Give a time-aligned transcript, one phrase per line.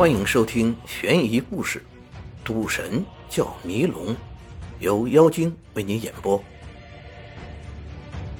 [0.00, 1.78] 欢迎收听悬疑故事
[2.42, 4.14] 《赌神叫迷龙》，
[4.78, 6.42] 由妖精为您演播。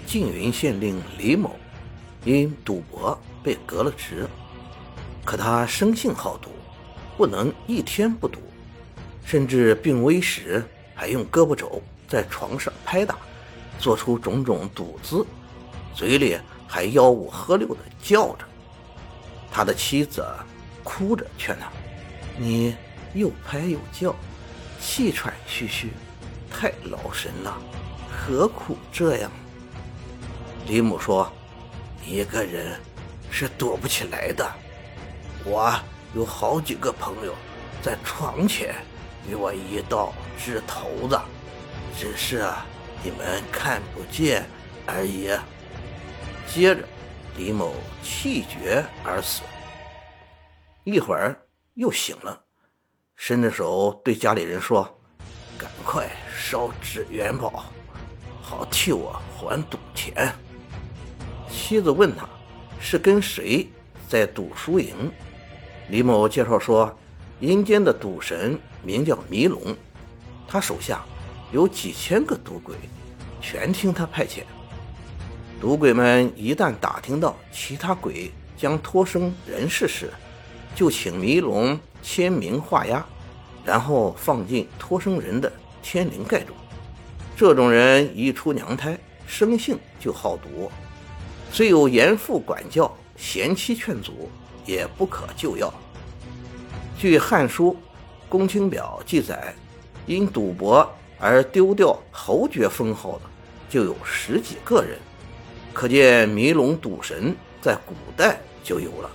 [0.07, 1.55] 缙云县令李某
[2.25, 4.27] 因赌博被革了职，
[5.23, 6.49] 可他生性好赌，
[7.19, 8.41] 不能一天不赌，
[9.23, 10.65] 甚至病危时
[10.95, 13.19] 还用胳膊肘在床上拍打，
[13.79, 15.27] 做出种种赌姿，
[15.95, 18.47] 嘴里还吆五喝六的叫着。
[19.53, 20.25] 他的妻子。
[20.83, 21.71] 哭着劝他
[22.37, 22.77] ：“你
[23.15, 24.15] 又拍又叫，
[24.81, 25.91] 气喘吁吁，
[26.51, 27.57] 太劳神了，
[28.11, 29.31] 何苦这样？”
[30.67, 31.31] 李母说
[32.07, 32.79] ：“一个人
[33.31, 34.49] 是躲不起来的。
[35.45, 35.75] 我
[36.15, 37.35] 有好几个朋友
[37.83, 38.75] 在床前
[39.29, 41.21] 与我一道掷骰子，
[41.99, 42.45] 只是
[43.03, 44.47] 你们看不见
[44.87, 45.31] 而已。”
[46.47, 46.83] 接着，
[47.37, 49.43] 李某气绝而死。
[50.85, 51.39] 一会儿
[51.75, 52.43] 又醒了，
[53.15, 54.99] 伸着手对家里人说
[55.59, 57.67] ：“赶快烧纸元宝，
[58.41, 60.35] 好替我还赌钱。”
[61.51, 62.27] 妻子问他
[62.81, 63.69] ：“是跟谁
[64.09, 65.13] 在赌输赢？”
[65.91, 66.99] 李某介绍说
[67.41, 69.77] ：“阴间的赌神名叫迷龙，
[70.49, 71.05] 他手下
[71.53, 72.75] 有几千个赌鬼，
[73.41, 74.45] 全听他派遣。
[75.61, 80.11] 赌鬼们一旦打听到其他鬼将托生人世时，”
[80.75, 83.05] 就请迷龙签名画押，
[83.65, 86.55] 然后放进托生人的天灵盖中。
[87.37, 90.71] 这种人一出娘胎，生性就好赌，
[91.51, 94.31] 虽有严父管教、贤妻劝阻，
[94.65, 95.73] 也不可救药。
[96.99, 97.73] 据《汉书·
[98.29, 99.55] 公卿表》记载，
[100.07, 100.87] 因赌博
[101.19, 103.23] 而丢掉侯爵封号的，
[103.69, 104.99] 就有十几个人。
[105.73, 109.11] 可见迷龙赌神在古代就有了。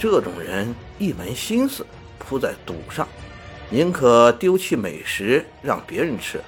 [0.00, 1.84] 这种人一门心思
[2.20, 3.08] 扑在赌上，
[3.68, 6.40] 宁可丢弃美食让别人吃，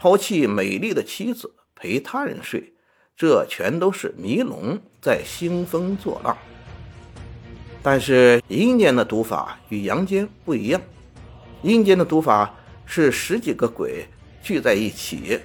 [0.00, 2.72] 抛弃美丽的妻子陪他人睡，
[3.16, 6.36] 这全都是迷龙在兴风作浪。
[7.80, 10.80] 但是阴间的赌法与阳间不一样，
[11.62, 12.52] 阴间的赌法
[12.84, 14.04] 是十几个鬼
[14.42, 15.38] 聚在一起，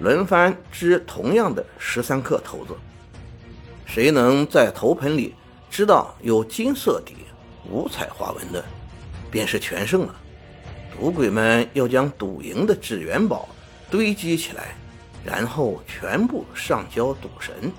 [0.00, 2.74] 轮番掷同样的十三颗骰子，
[3.84, 5.34] 谁能在头盆里。
[5.70, 7.14] 知道有金色底、
[7.70, 8.64] 五彩花纹的，
[9.30, 10.14] 便是全胜了。
[10.98, 13.46] 赌鬼们要将赌赢的纸元宝
[13.90, 14.74] 堆积起来，
[15.22, 17.70] 然后全部上交赌神。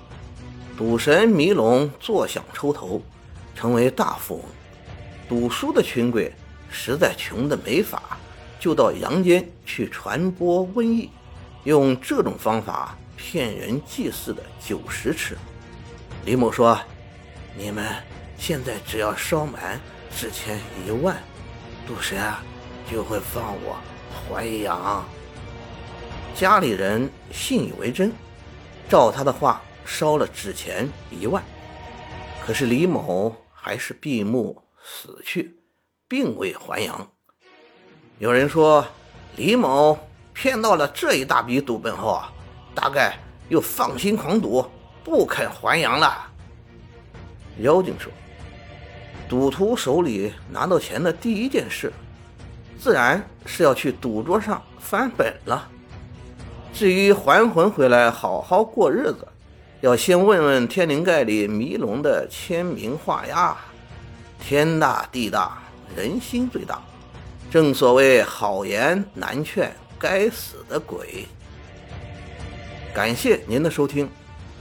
[0.76, 3.02] 赌神迷龙坐享抽头，
[3.56, 4.44] 成为大富翁。
[5.28, 6.32] 赌输的群鬼
[6.70, 8.16] 实在穷得没法，
[8.60, 11.10] 就到阳间去传播瘟疫，
[11.64, 15.36] 用这种方法骗人祭祀的酒食吃。
[16.24, 16.78] 李某说。
[17.56, 17.84] 你们
[18.36, 19.80] 现在只要烧满
[20.16, 21.16] 纸钱一万，
[21.86, 22.42] 赌神啊
[22.90, 23.76] 就会放我
[24.10, 25.04] 还阳。
[26.34, 28.12] 家里人信以为真，
[28.88, 31.42] 照他的话烧了纸钱一万。
[32.46, 35.58] 可是李某还是闭目死去，
[36.06, 37.10] 并未还阳。
[38.18, 38.86] 有人说
[39.36, 39.98] 李某
[40.32, 42.32] 骗到了这一大笔赌本后啊，
[42.74, 44.64] 大概又放心狂赌，
[45.02, 46.27] 不肯还阳了。
[47.60, 48.12] 妖精说
[49.28, 51.92] ：“赌徒手里拿到钱的第一件事，
[52.78, 55.68] 自然是要去赌桌上翻本了。
[56.72, 59.26] 至于还魂回来好好过日子，
[59.80, 63.56] 要先问问天灵盖里迷龙的签名画押。
[64.40, 65.58] 天大地大，
[65.96, 66.80] 人心最大。
[67.50, 71.26] 正所谓好言难劝，该死的鬼。”
[72.94, 74.08] 感谢您的收听。